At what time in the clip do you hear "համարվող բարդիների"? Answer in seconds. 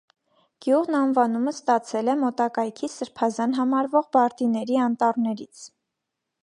3.61-4.83